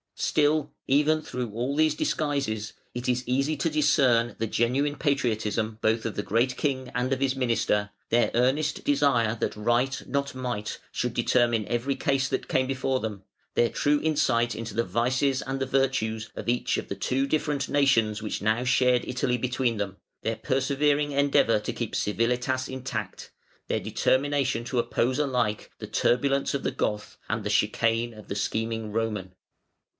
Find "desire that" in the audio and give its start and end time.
8.83-9.55